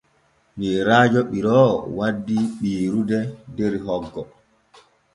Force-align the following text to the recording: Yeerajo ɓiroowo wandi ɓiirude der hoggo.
Yeerajo 0.61 1.19
ɓiroowo 1.29 1.75
wandi 1.97 2.35
ɓiirude 2.59 3.19
der 3.55 3.73
hoggo. 3.85 4.21